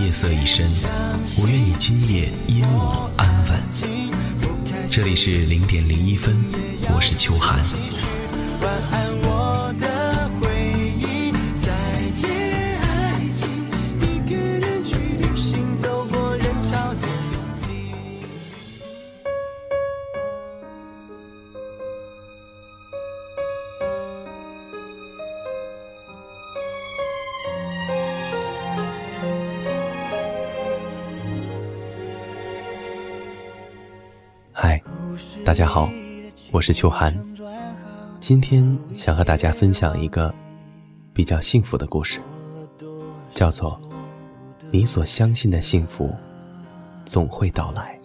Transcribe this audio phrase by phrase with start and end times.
[0.00, 0.70] 夜色已深，
[1.38, 3.60] 我愿你今夜因我安稳。
[4.90, 6.36] 这里是零点零一分，
[6.94, 7.58] 我是秋寒。
[35.44, 35.90] 大家好，
[36.52, 37.12] 我是秋寒。
[38.20, 40.32] 今天想和大家分享一个
[41.12, 42.20] 比较幸福的故事，
[43.34, 43.80] 叫做
[44.70, 46.14] “你所相信的幸福
[47.04, 47.98] 总会到来”。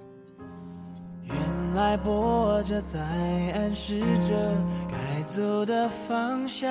[1.29, 1.35] 原
[1.75, 4.55] 来播着在暗示着
[4.89, 6.67] 该走的方向。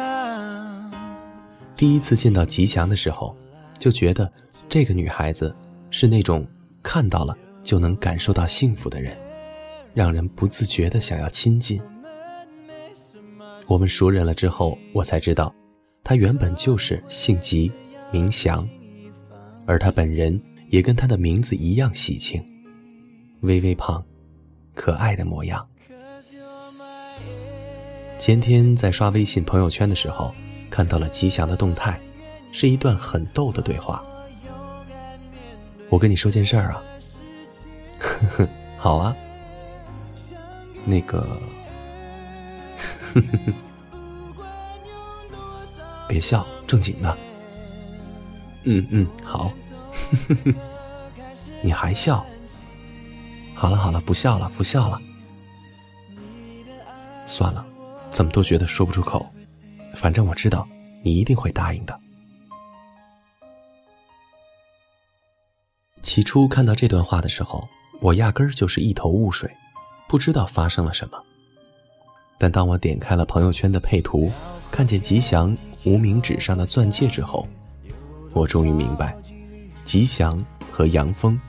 [1.77, 3.37] 第一次见到吉祥的时候，
[3.79, 4.31] 就觉得
[4.69, 5.55] 这个女孩子
[5.91, 6.45] 是那种
[6.83, 9.17] 看到了就能感受到幸福的人。
[9.97, 11.81] 让人不自觉的想要亲近。
[13.67, 15.55] 我们熟人了之后，我才知道，
[16.05, 17.73] 他原本就是姓吉，
[18.13, 18.69] 名祥，
[19.65, 22.45] 而他本人也跟他的名字一样喜庆，
[23.41, 24.05] 微微胖，
[24.75, 25.67] 可爱的模样。
[28.19, 30.31] 前天在刷微信朋友圈的时候，
[30.69, 31.99] 看到了吉祥的动态，
[32.53, 34.05] 是一段很逗的对话。
[35.89, 36.83] 我跟你说件事儿啊，
[37.99, 39.17] 呵呵，好啊。
[40.87, 41.27] 那个，
[46.09, 47.19] 别笑，正经的。
[48.63, 49.53] 嗯嗯，好。
[51.63, 52.25] 你还笑？
[53.55, 55.01] 好了好了，不笑了，不笑了。
[57.27, 57.67] 算了，
[58.13, 59.27] 怎么都觉得说不出口。
[59.97, 60.67] 反正我知道，
[61.03, 61.99] 你一定会答应的。
[66.03, 67.67] 起初看到这段话的时候，
[68.01, 69.51] 我压根儿就是一头雾水。
[70.09, 71.21] 不知道发生了什么，
[72.39, 74.31] 但当我点开了朋友圈的配图，
[74.71, 77.47] 看见吉祥无名指上的钻戒之后，
[78.33, 79.17] 我终于明白，
[79.83, 81.41] 吉祥和杨峰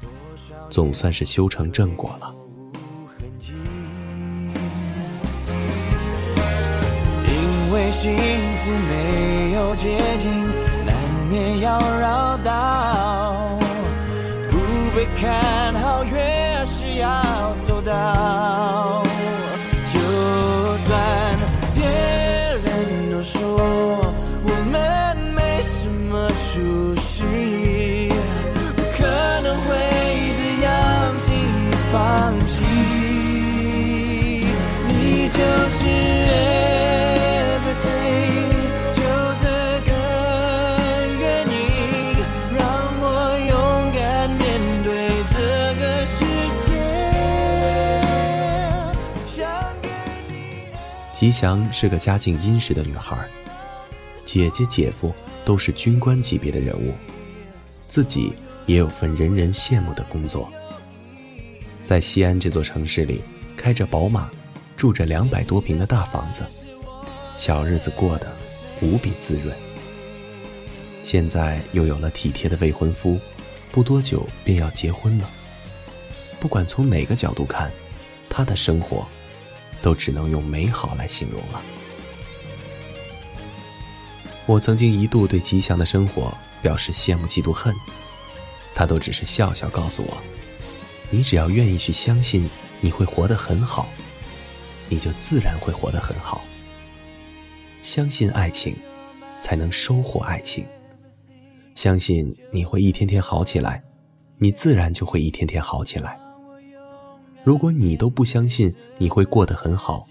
[0.70, 2.34] 总算是修成正果了。
[7.28, 8.16] 因为幸
[8.58, 10.32] 福没有捷径，
[10.84, 10.96] 难
[11.30, 13.60] 免要绕道，
[14.50, 14.58] 不
[14.96, 17.22] 被看好越是要
[17.88, 19.17] 走
[51.18, 53.18] 吉祥是个家境殷实的女孩，
[54.24, 55.12] 姐姐姐夫
[55.44, 56.94] 都是军官级别的人物，
[57.88, 58.34] 自己
[58.68, 60.48] 也有份人人羡慕的工作，
[61.84, 63.20] 在西安这座城市里
[63.56, 64.30] 开着宝马，
[64.76, 66.46] 住着两百多平的大房子，
[67.36, 68.32] 小日子过得
[68.80, 69.58] 无比滋润。
[71.02, 73.20] 现在又有了体贴的未婚夫，
[73.72, 75.28] 不多久便要结婚了。
[76.40, 77.72] 不管从哪个角度看，
[78.30, 79.08] 她的生活。
[79.88, 81.62] 都只能用美好来形容了。
[84.46, 87.74] 我曾经一度对吉祥的生活表示羡慕、嫉妒、恨，
[88.76, 90.18] 他都只是笑笑告诉我
[91.10, 92.50] ：“你只要愿意去相信，
[92.82, 93.88] 你会活得很好，
[94.90, 96.44] 你就自然会活得很好。
[97.82, 98.76] 相信爱情，
[99.40, 100.66] 才能收获爱情。
[101.76, 103.82] 相信你会一天天好起来，
[104.38, 106.20] 你自然就会一天天好起来。”
[107.48, 110.06] 如果你都不相信你会过得很好，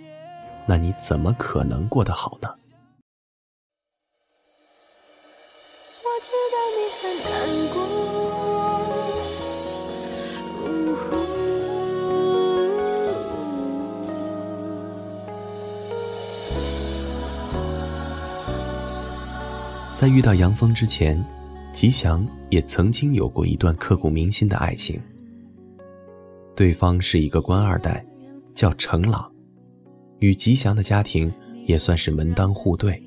[0.65, 2.49] 那你怎么可能过得好呢？
[19.95, 21.23] 在遇到杨峰之前，
[21.71, 24.99] 吉祥也曾经有过一段刻骨铭心的爱情。
[26.57, 28.03] 对方是一个官二代，
[28.55, 29.31] 叫程朗，
[30.21, 31.31] 与吉祥的家庭
[31.67, 33.01] 也算是门当户对。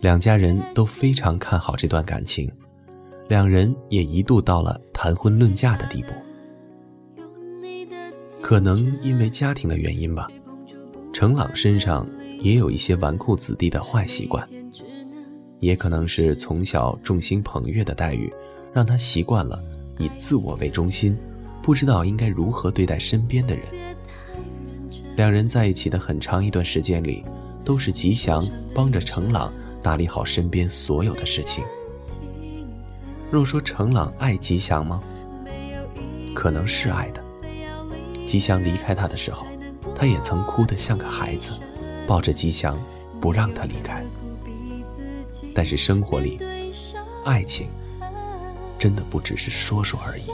[0.00, 2.50] 两家人都非常看好这段感情，
[3.28, 6.08] 两人也一度到了谈婚论嫁的地步。
[8.40, 10.28] 可能因为家庭的原因吧，
[11.12, 12.04] 程朗身上
[12.40, 14.44] 也有一些纨绔子弟的坏习惯，
[15.60, 18.32] 也可能是从小众星捧月的待遇，
[18.72, 19.62] 让他习惯了
[20.00, 21.16] 以自我为中心，
[21.62, 23.64] 不知道应该如何对待身边的人。
[25.16, 27.24] 两人在一起的很长一段时间里，
[27.64, 29.52] 都是吉祥帮着程朗。
[29.82, 31.64] 打理好身边所有的事情。
[33.32, 35.02] 若说程朗爱吉祥吗？
[36.36, 37.20] 可能是爱的。
[38.24, 39.44] 吉祥离开他的时候，
[39.96, 41.54] 他也曾哭得像个孩子，
[42.06, 42.78] 抱着吉祥
[43.20, 44.04] 不让他离开。
[45.52, 46.38] 但是生活里，
[47.24, 47.66] 爱情
[48.78, 50.30] 真的不只是说说而已。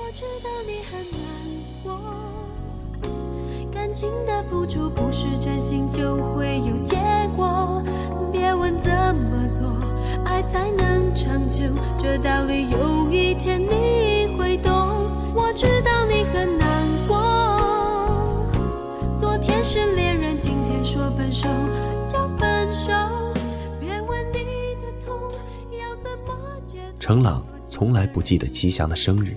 [11.99, 14.71] 这道理有一天你会懂。
[15.35, 16.69] 我知道你很难
[17.07, 17.17] 过。
[19.19, 21.49] 昨天是恋人，今天说分手
[22.07, 22.93] 就分手。
[23.81, 25.19] 别问你的痛
[25.79, 26.35] 要怎么
[26.67, 29.37] 解程朗从来不记得吉祥的生日，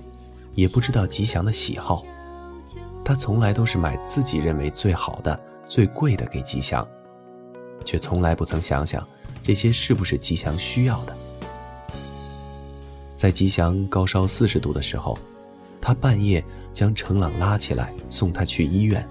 [0.54, 2.04] 也不知道吉祥的喜好。
[3.04, 6.86] 他从来都是买自己认为最好的、最贵的给吉祥，
[7.84, 9.06] 却从来不曾想想。
[9.42, 11.16] 这些是不是吉祥需要的？
[13.22, 15.16] 在吉祥高烧四十度的时候，
[15.80, 19.08] 他半夜将程朗拉起来送他去医院。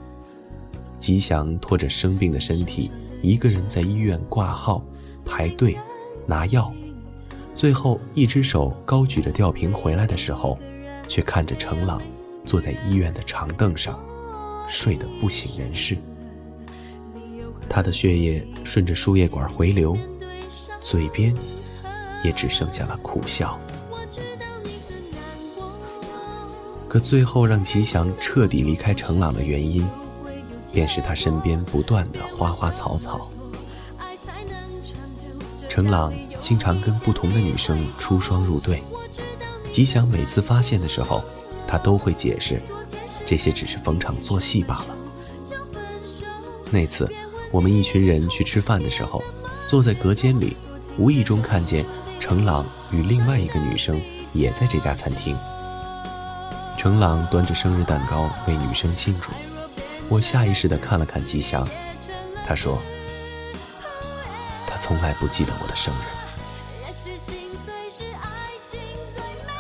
[1.00, 2.92] 吉祥拖着生病的身体，
[3.22, 4.84] 一个人在医院挂号、
[5.26, 5.78] 排队、
[6.26, 6.70] 拿药，
[7.54, 10.60] 最后一只手高举着吊瓶回来的时候，
[11.08, 12.02] 却看着程朗
[12.44, 13.98] 坐在医院的长凳上，
[14.68, 15.98] 睡得不省人事。
[17.70, 19.98] 他的血液顺着输液管回流。
[20.82, 21.34] 嘴边
[22.26, 23.58] 也只剩下了苦笑。
[26.92, 29.88] 可最后让吉祥彻底离开程朗的原因，
[30.74, 33.32] 便是他身边不断的花花草草。
[35.70, 38.84] 程朗经常跟不同的女生出双入对，
[39.70, 41.24] 吉祥每次发现的时候，
[41.66, 42.62] 他都会解释，
[43.26, 44.88] 这些只是逢场作戏罢了。
[46.72, 47.10] 那次
[47.52, 49.24] 我们一群人去吃饭的时候，
[49.66, 50.58] 坐在隔间里。
[50.98, 51.86] 无意中看见
[52.20, 53.98] 程朗与另外一个女生
[54.34, 55.34] 也在这家餐厅。
[56.82, 59.30] 程朗端着生日蛋糕为女生庆祝，
[60.10, 61.64] 我下意识地看了看吉祥，
[62.44, 62.82] 他说
[64.66, 65.98] ：“他从来不记得我的生日。”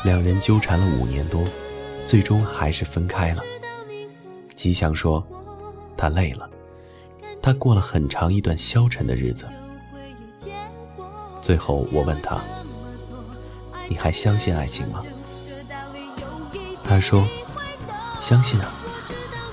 [0.03, 1.43] 两人纠缠了五年多，
[2.07, 3.43] 最终还是分开了。
[4.55, 5.23] 吉祥说
[5.95, 6.49] ：“他累了，
[7.39, 9.47] 他过了很长一段消沉的日子。”
[11.39, 12.41] 最后，我问他
[13.87, 15.03] ：“你还相信爱情吗？”
[16.91, 17.25] 他说
[18.19, 18.69] ：“相信啊，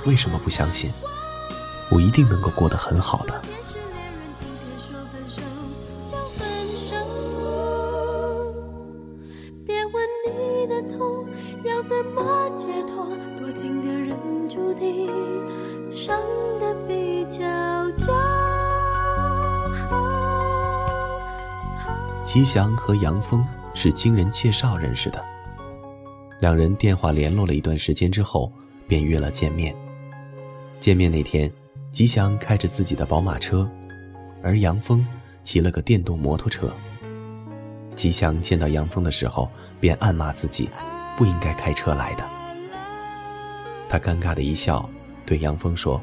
[0.04, 0.90] 为什么不相信？
[1.88, 3.40] 我一定能够过得很好的。”
[22.24, 25.24] 吉祥和杨峰是经人介绍认识的，
[26.40, 28.52] 两人电话联络了一段时间之后，
[28.86, 29.74] 便约了见面。
[30.78, 31.52] 见面那天，
[31.90, 33.68] 吉祥开着自己的宝马车，
[34.42, 35.04] 而杨峰
[35.42, 36.72] 骑了个电动摩托车。
[37.96, 40.70] 吉祥见到杨峰的时候，便暗骂自己
[41.16, 42.24] 不应该开车来的。
[43.88, 44.88] 他尴尬的一笑，
[45.26, 46.00] 对杨峰说：“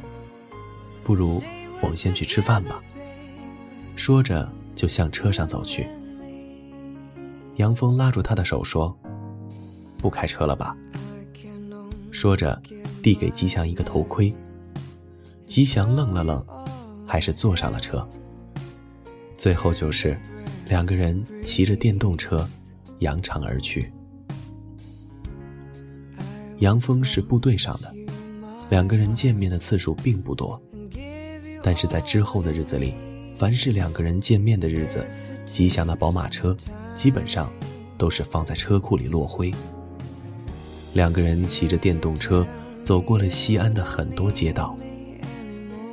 [1.02, 1.42] 不如
[1.80, 2.84] 我们先去吃饭吧。”
[3.96, 5.88] 说着就向车上走去。
[7.56, 8.94] 杨峰拉住他的手说
[10.06, 10.78] ：“不开车了吧？”
[12.14, 12.62] 说着，
[13.02, 14.32] 递给吉祥一个头盔。
[15.48, 16.46] 吉祥愣了愣，
[17.08, 18.08] 还是坐上了车。
[19.36, 20.16] 最后就是
[20.70, 22.48] 两个人骑着电动车
[23.00, 23.92] 扬长而去。
[26.60, 27.92] 杨峰是部队上的，
[28.70, 30.62] 两个人见面的次数并不多，
[31.64, 32.94] 但是在之后的日子里，
[33.36, 35.04] 凡是两个人见面的日子，
[35.48, 36.56] 吉祥的宝马车。
[36.94, 37.52] 基本上
[37.98, 39.52] 都是放在车库里落灰。
[40.96, 42.48] 两个人骑着电动车
[42.82, 44.78] 走过了西安的很多街道。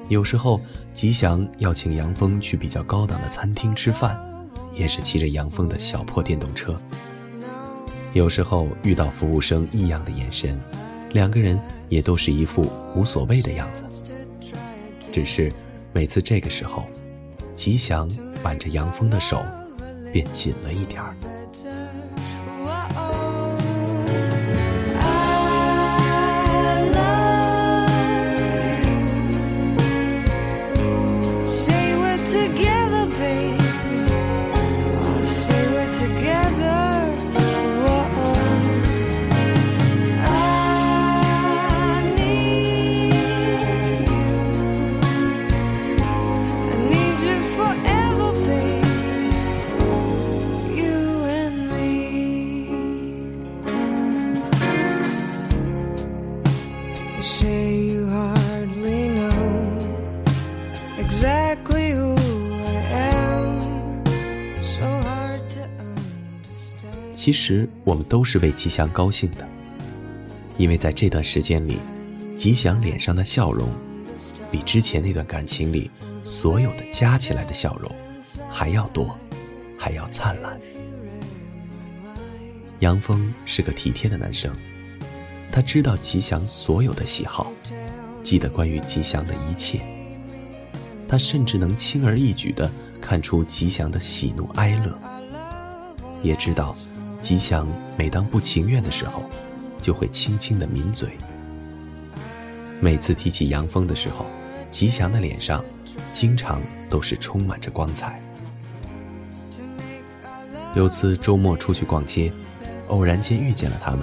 [0.09, 0.61] 有时候
[0.93, 4.17] 吉祥要请杨峰去比较高档的餐厅吃饭，
[4.73, 6.81] 也是骑着杨峰的小破电动车。
[8.13, 10.57] 有时候遇到服务生异样的眼神，
[11.13, 13.85] 两个人也都是一副无所谓的样子。
[15.11, 15.53] 只是
[15.93, 16.85] 每次这个时候，
[17.57, 18.09] 吉祥
[18.45, 19.43] 挽着杨峰的手，
[20.13, 21.17] 便紧了一点儿。
[67.23, 69.47] 其实我们都是为吉祥高兴的，
[70.59, 71.79] 因为在这段时间里，
[72.35, 73.69] 吉祥脸上的笑容，
[74.51, 75.89] 比之前那段感情里
[76.25, 77.89] 所有的加起来的笑容
[78.51, 79.17] 还要多，
[79.79, 80.59] 还要灿烂。
[82.81, 84.53] 杨峰是个体贴的男生，
[85.53, 87.53] 他知道吉祥所有的喜好，
[88.25, 89.81] 记得关于吉祥的一切，
[91.07, 92.69] 他甚至能轻而易举地
[93.01, 94.99] 看出吉祥的喜怒哀乐，
[96.25, 96.75] 也知道。
[97.23, 99.23] 吉祥每当不情愿的时候，
[99.81, 101.17] 就会轻轻的抿嘴。
[102.81, 104.27] 每次提起杨峰的时候，
[104.73, 105.65] 吉祥的脸上
[106.11, 106.61] 经常
[106.91, 108.21] 都是充满着光彩。
[110.75, 112.33] 有次周末出去逛街，
[112.89, 114.01] 偶然间遇见了他们。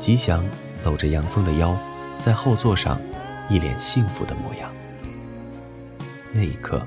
[0.00, 0.42] 吉祥
[0.82, 1.76] 搂着杨峰的腰，
[2.18, 2.98] 在后座上，
[3.50, 4.72] 一脸幸福的模样。
[6.32, 6.80] 那一刻，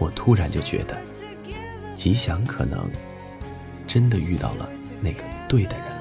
[0.00, 0.96] 我突然就觉得，
[1.94, 2.90] 吉祥可能。
[3.86, 4.68] 真的遇到了
[5.00, 5.92] 那个对的人了。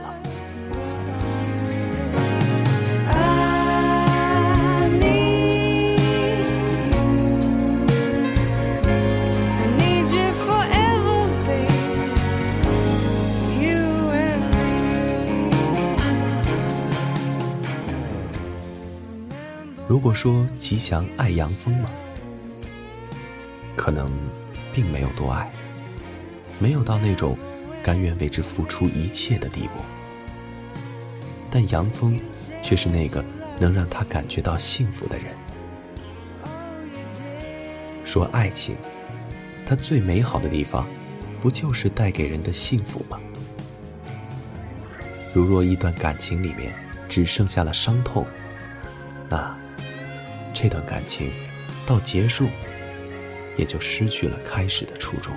[19.87, 21.89] 如果说吉祥爱杨峰吗？
[23.75, 24.09] 可能
[24.73, 25.51] 并没有多爱，
[26.59, 27.37] 没有到那种。
[27.85, 29.83] 甘愿为之付出一切的地步，
[31.51, 32.19] 但杨峰
[32.63, 33.23] 却是那个
[33.59, 35.27] 能让他感觉到幸福的人。
[38.03, 38.75] 说爱情，
[39.67, 40.87] 它最美好的地方，
[41.43, 43.19] 不就是带给人的幸福吗？
[45.31, 46.73] 如若一段感情里面
[47.07, 48.25] 只剩下了伤痛，
[49.29, 49.55] 那
[50.55, 51.31] 这段感情
[51.85, 52.47] 到结束，
[53.57, 55.31] 也就失去了开始的初衷。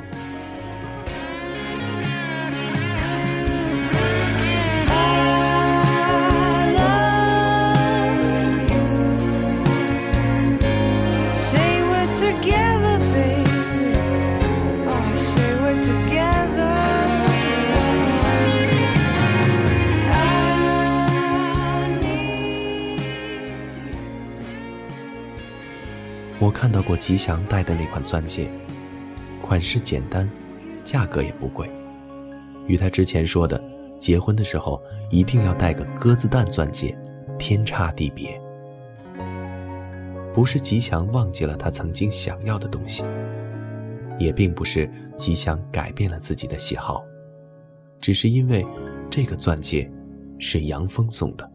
[26.40, 28.48] 我看到过吉祥戴的那款钻戒，
[29.42, 30.28] 款式简单，
[30.84, 31.68] 价格也不贵，
[32.68, 33.60] 与他之前说的
[33.98, 36.96] 结婚的时候一定要戴个鸽子蛋钻戒
[37.38, 38.40] 天差地别。
[40.38, 43.02] 不是吉祥忘记了他曾经想要的东西，
[44.20, 47.04] 也并不是吉祥改变了自己的喜好，
[48.00, 48.64] 只是因为
[49.10, 49.90] 这个钻戒
[50.38, 51.50] 是杨峰送的，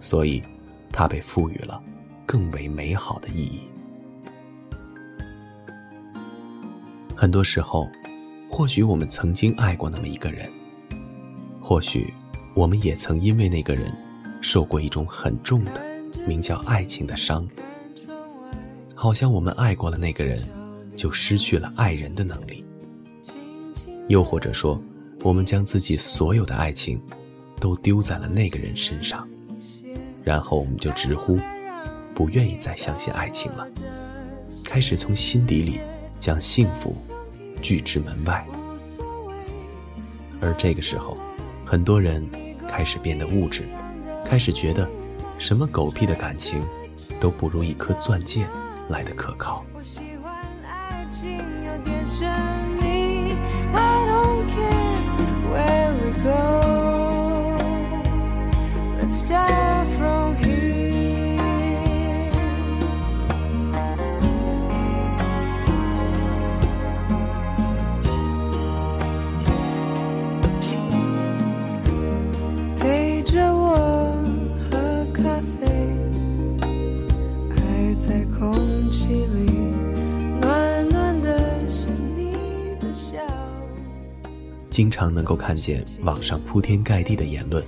[0.00, 0.42] 所以
[0.90, 1.78] 他被赋予了。
[2.24, 3.60] 更为美好的意义。
[7.14, 7.86] 很多时候，
[8.50, 10.50] 或许我们曾经爱过那么一个人，
[11.60, 12.14] 或许
[12.54, 13.94] 我们也曾因为那个人
[14.40, 15.87] 受过一种很重的
[16.26, 17.46] 名叫爱情的伤。
[18.94, 20.42] 好像我们爱过了那个人，
[20.96, 22.64] 就失去了爱人的能力。
[24.08, 24.82] 又或者说，
[25.22, 27.00] 我们将自己所有的爱情
[27.60, 29.28] 都丢在了那个人身上，
[30.24, 31.38] 然后我们就直呼。
[32.14, 33.64] 不愿意再相信爱情了，
[34.64, 35.78] 开始从心底里
[36.18, 36.96] 将幸福
[37.62, 38.44] 拒之门外。
[40.40, 41.16] 而这个时候，
[41.64, 42.28] 很多人
[42.68, 43.62] 开始变得物质，
[44.26, 44.88] 开始觉得
[45.38, 46.62] 什么狗屁的感情
[47.20, 48.46] 都不如一颗钻戒
[48.88, 49.64] 来的可靠。
[49.72, 52.28] 我喜欢爱情有点深
[84.70, 87.64] 经常能够看见网上铺天盖地的言论，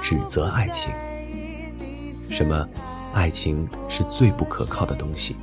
[0.00, 0.90] 指责爱情。
[2.30, 2.66] 什么，
[3.12, 5.34] 爱情是最不可靠的东西；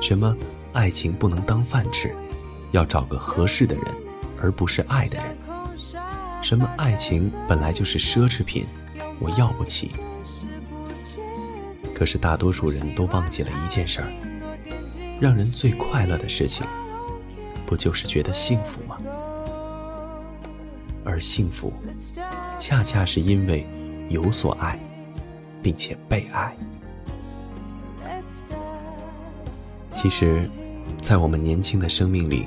[0.00, 0.34] 什么，
[0.72, 2.14] 爱情不能当饭吃，
[2.72, 3.84] 要找个合适的人，
[4.40, 5.26] 而不是爱的人；
[6.42, 8.66] 什么，爱情本来就是奢侈品，
[9.20, 9.90] 我要不起。
[11.94, 14.08] 可是大多数人都忘记了一件事儿：
[15.20, 16.64] 让人最快乐的事情，
[17.66, 18.96] 不就是觉得幸福吗？
[21.18, 21.72] 而幸福，
[22.60, 23.66] 恰恰是因为
[24.08, 24.78] 有所爱，
[25.60, 26.56] 并且被爱。
[29.92, 30.48] 其实，
[31.02, 32.46] 在我们年轻的生命里，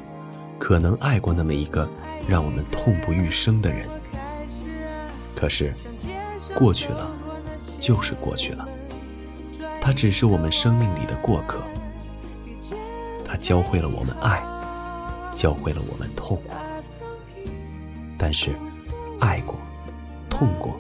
[0.58, 1.86] 可能爱过那么一个
[2.30, 3.86] 让我们痛不欲生的人。
[5.36, 5.74] 可是，
[6.56, 7.12] 过去了，
[7.78, 8.66] 就是过去了。
[9.82, 11.60] 他只是我们生命里的过客。
[13.28, 14.42] 他教会了我们爱，
[15.36, 16.42] 教会了我们痛。
[18.24, 18.52] 但是，
[19.20, 19.56] 爱过，
[20.30, 20.78] 痛过，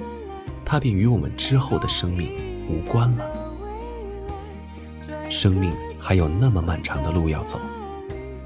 [0.63, 2.31] 它便与我们之后的生命
[2.69, 3.25] 无关了。
[5.27, 7.59] 生命还有那么漫长的路要走，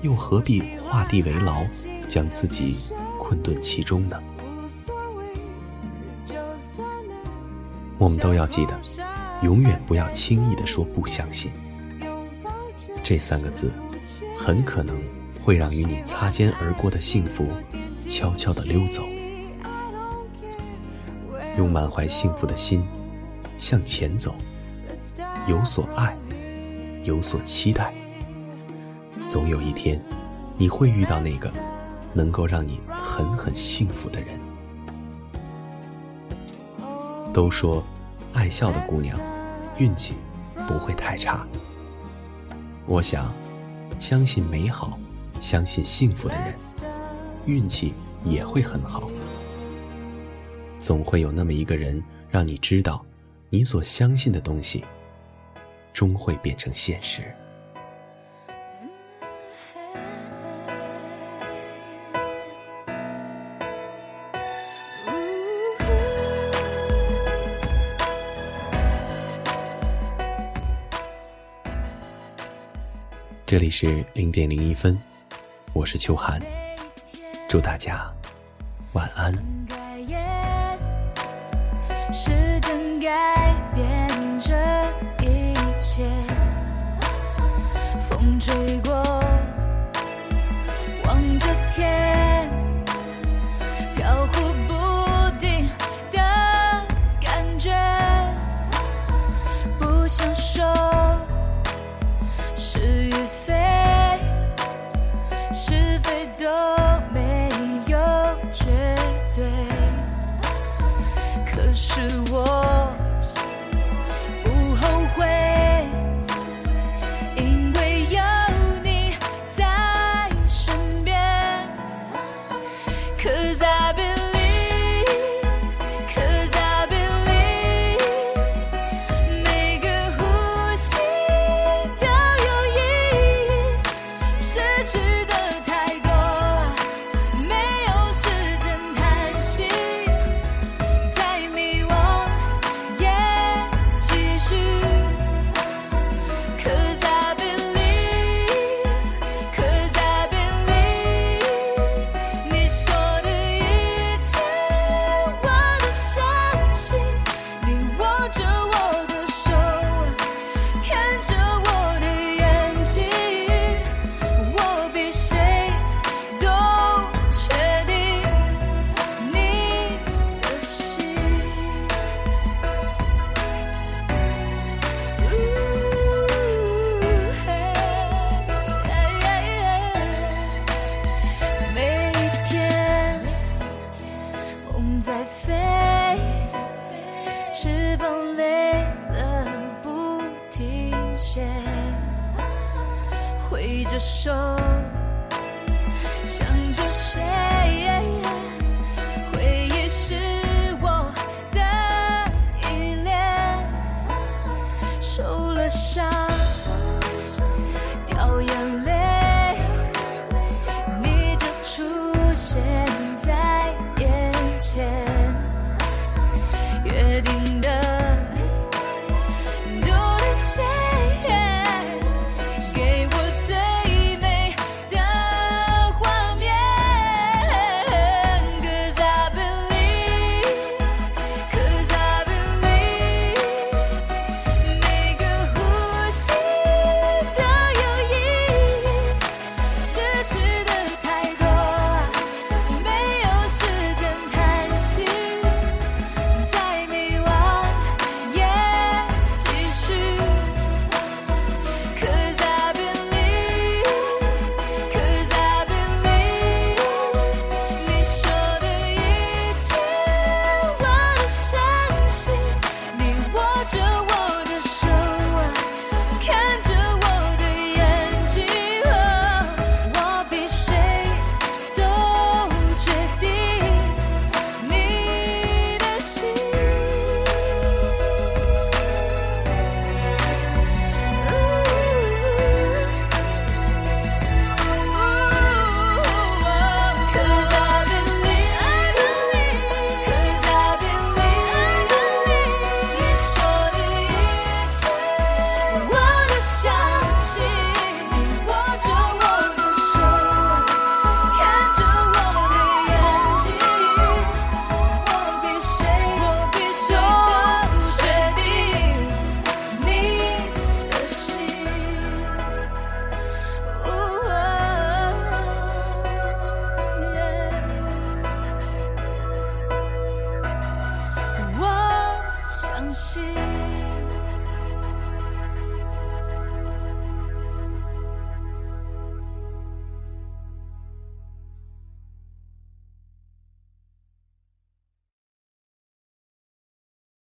[0.01, 1.65] 又何必画地为牢，
[2.07, 2.77] 将自己
[3.19, 4.17] 困顿其中呢？
[7.97, 8.79] 我们都要记得，
[9.41, 11.51] 永远不要轻易的说不相信。
[13.03, 13.73] 这三个字，
[14.37, 14.95] 很可能
[15.43, 17.45] 会让与你擦肩而过的幸福。
[18.17, 19.03] 悄悄地溜走，
[21.57, 22.81] 用满怀幸福的心
[23.57, 24.34] 向前走，
[25.50, 26.15] 有所爱，
[27.03, 27.93] 有所期待。
[29.27, 30.01] 总有一天，
[30.57, 31.51] 你会遇到那个
[32.13, 34.29] 能够让你狠狠幸福的人。
[37.34, 37.84] 都说，
[38.31, 39.19] 爱笑的姑娘，
[39.77, 40.13] 运气
[40.65, 41.46] 不会太差。
[42.85, 43.29] 我想，
[44.00, 44.98] 相信美好，
[45.42, 46.55] 相信幸福的人。
[47.46, 47.94] 运气
[48.25, 49.07] 也会很好，
[50.79, 53.05] 总会有那么一个人，让你知道，
[53.50, 54.83] 你所相信的东西，
[55.94, 57.24] 终会变成现实。
[73.46, 75.00] 这里是零点零一分，
[75.72, 76.42] 我是秋寒。
[77.48, 78.11] 祝大家
[78.96, 79.34] 晚安。
[82.14, 82.31] 时
[82.62, 84.55] 间改变这
[85.22, 86.08] 一切，
[88.00, 88.94] 风吹过，
[91.03, 92.14] 望着天，